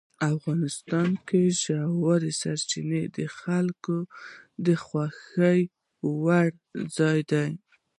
افغانستان 0.33 1.09
کې 1.27 1.41
ژورې 1.63 2.31
سرچینې 2.41 3.03
د 3.17 3.19
خلکو 3.39 3.97
د 4.65 4.67
خوښې 4.85 5.59
وړ 6.21 6.47
ځای 6.97 7.19
دی. 7.31 7.49